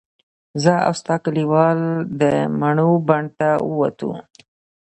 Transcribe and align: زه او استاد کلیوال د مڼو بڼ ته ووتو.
زه 0.63 0.73
او 0.87 0.93
استاد 0.93 1.19
کلیوال 1.25 1.79
د 2.21 2.21
مڼو 2.59 2.89
بڼ 3.07 3.23
ته 3.37 3.49
ووتو. 3.75 4.11